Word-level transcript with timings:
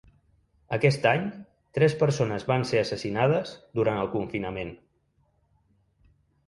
Aquest 0.77 1.03
any, 1.09 1.27
tres 1.79 1.95
persones 2.05 2.47
van 2.53 2.65
ser 2.71 2.81
assassinades 2.85 3.53
durant 3.81 4.03
el 4.07 4.11
confinament. 4.19 4.75